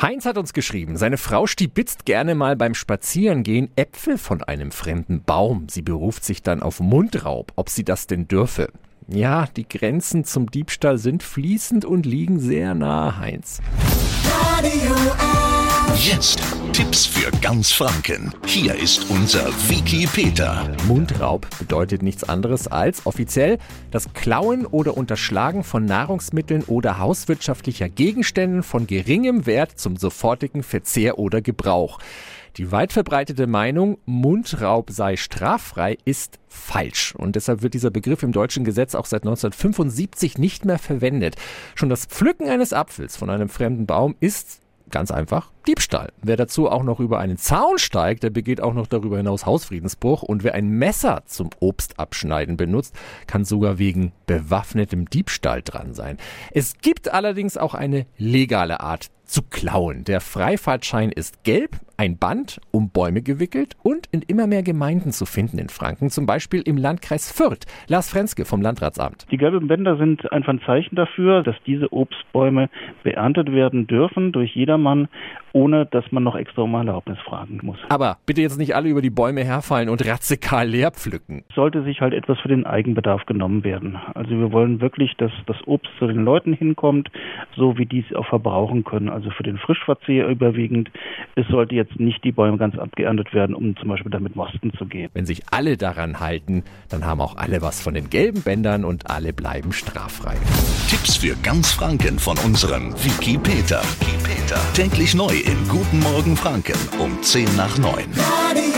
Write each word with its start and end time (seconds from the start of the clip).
Heinz 0.00 0.26
hat 0.26 0.38
uns 0.38 0.52
geschrieben, 0.52 0.96
seine 0.96 1.16
Frau 1.16 1.48
stibitzt 1.48 2.04
gerne 2.04 2.36
mal 2.36 2.54
beim 2.54 2.74
Spazierengehen 2.74 3.70
Äpfel 3.74 4.16
von 4.16 4.44
einem 4.44 4.70
fremden 4.70 5.24
Baum. 5.24 5.66
Sie 5.68 5.82
beruft 5.82 6.24
sich 6.24 6.42
dann 6.42 6.62
auf 6.62 6.78
Mundraub, 6.78 7.52
ob 7.56 7.68
sie 7.68 7.82
das 7.82 8.06
denn 8.06 8.28
dürfe. 8.28 8.70
Ja, 9.08 9.48
die 9.56 9.66
Grenzen 9.66 10.22
zum 10.22 10.50
Diebstahl 10.50 10.98
sind 10.98 11.24
fließend 11.24 11.84
und 11.84 12.06
liegen 12.06 12.38
sehr 12.38 12.74
nah, 12.74 13.18
Heinz. 13.18 13.60
Radio 14.52 14.94
Jetzt 16.00 16.40
Tipps 16.72 17.06
für 17.06 17.28
ganz 17.40 17.72
Franken. 17.72 18.32
Hier 18.46 18.76
ist 18.76 19.10
unser 19.10 19.48
Wiki 19.68 20.06
Peter. 20.06 20.72
Mundraub 20.86 21.48
bedeutet 21.58 22.02
nichts 22.02 22.22
anderes 22.22 22.68
als 22.68 23.04
offiziell 23.04 23.58
das 23.90 24.12
Klauen 24.14 24.64
oder 24.64 24.96
Unterschlagen 24.96 25.64
von 25.64 25.84
Nahrungsmitteln 25.84 26.62
oder 26.62 26.98
hauswirtschaftlicher 27.00 27.88
Gegenständen 27.88 28.62
von 28.62 28.86
geringem 28.86 29.44
Wert 29.44 29.72
zum 29.80 29.96
sofortigen 29.96 30.62
Verzehr 30.62 31.18
oder 31.18 31.42
Gebrauch. 31.42 31.98
Die 32.58 32.70
weit 32.70 32.92
verbreitete 32.92 33.48
Meinung, 33.48 33.98
Mundraub 34.06 34.90
sei 34.90 35.16
straffrei, 35.16 35.98
ist 36.04 36.38
falsch. 36.46 37.12
Und 37.16 37.34
deshalb 37.34 37.62
wird 37.62 37.74
dieser 37.74 37.90
Begriff 37.90 38.22
im 38.22 38.30
deutschen 38.30 38.64
Gesetz 38.64 38.94
auch 38.94 39.06
seit 39.06 39.22
1975 39.22 40.38
nicht 40.38 40.64
mehr 40.64 40.78
verwendet. 40.78 41.34
Schon 41.74 41.88
das 41.88 42.06
Pflücken 42.06 42.48
eines 42.48 42.72
Apfels 42.72 43.16
von 43.16 43.30
einem 43.30 43.48
fremden 43.48 43.86
Baum 43.86 44.14
ist 44.20 44.60
Ganz 44.90 45.10
einfach 45.10 45.50
Diebstahl. 45.66 46.12
Wer 46.22 46.36
dazu 46.36 46.70
auch 46.70 46.82
noch 46.82 46.98
über 46.98 47.18
einen 47.18 47.36
Zaun 47.36 47.78
steigt, 47.78 48.22
der 48.22 48.30
begeht 48.30 48.60
auch 48.60 48.72
noch 48.72 48.86
darüber 48.86 49.18
hinaus 49.18 49.44
Hausfriedensbruch. 49.44 50.22
Und 50.22 50.44
wer 50.44 50.54
ein 50.54 50.68
Messer 50.68 51.22
zum 51.26 51.50
Obstabschneiden 51.60 52.56
benutzt, 52.56 52.94
kann 53.26 53.44
sogar 53.44 53.78
wegen 53.78 54.12
bewaffnetem 54.26 55.10
Diebstahl 55.10 55.62
dran 55.62 55.94
sein. 55.94 56.16
Es 56.52 56.78
gibt 56.78 57.12
allerdings 57.12 57.56
auch 57.56 57.74
eine 57.74 58.06
legale 58.16 58.80
Art 58.80 59.10
zu 59.24 59.42
klauen. 59.42 60.04
Der 60.04 60.20
Freifahrtschein 60.20 61.12
ist 61.12 61.44
gelb, 61.44 61.78
ein 61.98 62.16
Band 62.16 62.60
um 62.70 62.90
Bäume 62.90 63.22
gewickelt 63.22 63.74
und 63.82 64.06
in 64.12 64.22
immer 64.22 64.46
mehr 64.46 64.62
Gemeinden 64.62 65.10
zu 65.10 65.26
finden 65.26 65.58
in 65.58 65.68
Franken, 65.68 66.10
zum 66.10 66.26
Beispiel 66.26 66.62
im 66.62 66.76
Landkreis 66.76 67.32
Fürth. 67.32 67.66
Lars 67.88 68.08
Frenske 68.08 68.44
vom 68.44 68.62
Landratsamt. 68.62 69.26
Die 69.32 69.36
gelben 69.36 69.66
Bänder 69.66 69.96
sind 69.96 70.30
einfach 70.32 70.52
ein 70.52 70.60
Zeichen 70.64 70.94
dafür, 70.94 71.42
dass 71.42 71.56
diese 71.66 71.92
Obstbäume 71.92 72.70
beerntet 73.02 73.52
werden 73.52 73.88
dürfen 73.88 74.30
durch 74.30 74.54
jedermann, 74.54 75.08
ohne 75.52 75.86
dass 75.86 76.04
man 76.12 76.22
noch 76.22 76.36
extra 76.36 76.62
um 76.62 76.74
Erlaubnis 76.74 77.18
fragen 77.18 77.58
muss. 77.62 77.78
Aber 77.88 78.18
bitte 78.26 78.42
jetzt 78.42 78.58
nicht 78.58 78.76
alle 78.76 78.88
über 78.88 79.02
die 79.02 79.10
Bäume 79.10 79.42
herfallen 79.42 79.88
und 79.88 80.06
radikal 80.06 80.68
leer 80.68 80.92
pflücken. 80.92 81.42
Sollte 81.54 81.82
sich 81.82 82.00
halt 82.00 82.14
etwas 82.14 82.38
für 82.38 82.48
den 82.48 82.64
Eigenbedarf 82.64 83.26
genommen 83.26 83.64
werden. 83.64 83.98
Also 84.14 84.30
wir 84.30 84.52
wollen 84.52 84.80
wirklich, 84.80 85.16
dass 85.16 85.32
das 85.46 85.56
Obst 85.66 85.90
zu 85.98 86.06
den 86.06 86.24
Leuten 86.24 86.52
hinkommt, 86.52 87.10
so 87.56 87.76
wie 87.76 87.86
die 87.86 88.04
es 88.08 88.14
auch 88.14 88.26
verbrauchen 88.26 88.84
können. 88.84 89.08
Also 89.08 89.30
für 89.30 89.42
den 89.42 89.58
Frischverzehr 89.58 90.28
überwiegend. 90.28 90.90
Es 91.34 91.46
sollte 91.48 91.74
jetzt 91.74 91.87
jetzt 91.88 92.00
nicht 92.00 92.22
die 92.24 92.32
Bäume 92.32 92.58
ganz 92.58 92.78
abgeerntet 92.78 93.32
werden, 93.32 93.54
um 93.54 93.76
zum 93.76 93.88
Beispiel 93.88 94.10
damit 94.10 94.36
mosten 94.36 94.72
zu 94.76 94.86
gehen. 94.86 95.10
Wenn 95.14 95.26
sich 95.26 95.42
alle 95.50 95.76
daran 95.76 96.20
halten, 96.20 96.64
dann 96.88 97.04
haben 97.04 97.20
auch 97.20 97.36
alle 97.36 97.62
was 97.62 97.80
von 97.80 97.94
den 97.94 98.10
gelben 98.10 98.42
Bändern 98.42 98.84
und 98.84 99.10
alle 99.10 99.32
bleiben 99.32 99.72
straffrei. 99.72 100.36
Tipps 100.88 101.16
für 101.16 101.36
ganz 101.42 101.72
Franken 101.72 102.18
von 102.18 102.38
unserem 102.38 102.92
Wiki 103.04 103.38
Peter. 103.38 103.82
Wiki 104.00 104.16
Peter. 104.24 104.60
Täglich 104.74 105.14
neu 105.14 105.32
in 105.32 105.68
Guten 105.68 106.00
Morgen 106.00 106.36
Franken 106.36 106.78
um 106.98 107.22
10 107.22 107.56
nach 107.56 107.76
9. 107.78 108.77